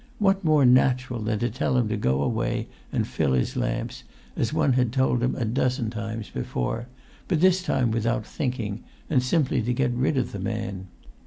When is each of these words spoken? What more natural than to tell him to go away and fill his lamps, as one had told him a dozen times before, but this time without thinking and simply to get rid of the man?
What 0.17 0.43
more 0.43 0.65
natural 0.65 1.19
than 1.21 1.37
to 1.37 1.49
tell 1.51 1.77
him 1.77 1.87
to 1.89 1.95
go 1.95 2.23
away 2.23 2.69
and 2.91 3.05
fill 3.07 3.33
his 3.33 3.55
lamps, 3.55 4.03
as 4.35 4.51
one 4.51 4.73
had 4.73 4.91
told 4.91 5.21
him 5.21 5.35
a 5.35 5.45
dozen 5.45 5.91
times 5.91 6.27
before, 6.31 6.87
but 7.27 7.39
this 7.39 7.61
time 7.61 7.91
without 7.91 8.25
thinking 8.25 8.83
and 9.11 9.21
simply 9.21 9.61
to 9.61 9.73
get 9.75 9.91
rid 9.91 10.17
of 10.17 10.31
the 10.31 10.39
man? 10.39 10.87